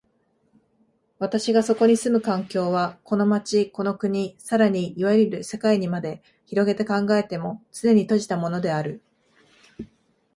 [1.19, 9.03] 私がそこに住む環境は、この町、この国、更にいわゆる世界にまで拡げて考えても、つねに閉じたものである。